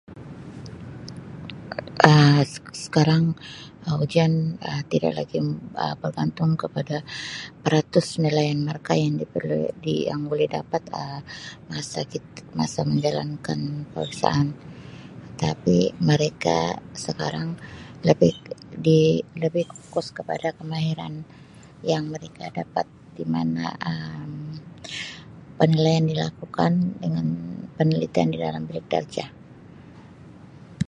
Um 2.09 2.39
Sek- 2.51 2.71
Se- 2.75 2.79
Sekarang 2.85 3.23
Um 3.87 3.95
ujian 4.05 4.33
Um 4.71 4.81
tidak 4.91 5.13
lagi 5.19 5.35
Um 5.43 5.49
bergantung 6.03 6.51
kepada 6.63 6.97
peratus 7.63 8.07
nilaian 8.23 8.59
markah 8.67 8.97
yang 9.05 9.15
diperlu- 9.21 9.75
di- 9.83 10.05
yang 10.11 10.21
boleh 10.31 10.47
dapat 10.57 10.83
Um 11.01 11.21
masa 11.71 11.99
kit- 12.11 12.47
masa 12.59 12.81
menjalankan 12.91 13.59
peperiksaan. 13.93 14.47
Tapi 15.43 15.79
mereka 16.09 16.57
sekarang 17.05 17.49
lebih 18.09 18.33
di- 18.85 19.23
lebih 19.43 19.65
pokus 19.75 20.07
kepada 20.17 20.47
kemahiran 20.57 21.13
yang 21.91 22.03
merika 22.13 22.45
dapat 22.59 22.87
di 23.17 23.23
mana 23.35 23.65
Um 23.91 24.31
penilaian 25.61 26.05
dilakukan 26.11 26.71
dengan 27.03 27.27
penelitian 27.77 28.29
di 28.33 28.37
dalam 28.45 28.63
bilik 28.67 28.87
darjah. 28.93 29.29